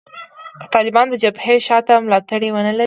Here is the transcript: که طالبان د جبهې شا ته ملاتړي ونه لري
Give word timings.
که 0.59 0.67
طالبان 0.75 1.05
د 1.09 1.13
جبهې 1.23 1.55
شا 1.67 1.77
ته 1.87 1.93
ملاتړي 2.05 2.49
ونه 2.51 2.71
لري 2.73 2.79